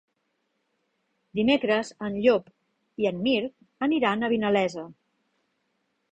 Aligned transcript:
Dimecres 1.39 1.91
en 2.07 2.15
Llop 2.23 2.47
i 3.03 3.07
en 3.09 3.19
Mirt 3.27 3.53
aniran 3.89 4.25
a 4.25 4.31
Vinalesa. 4.33 4.87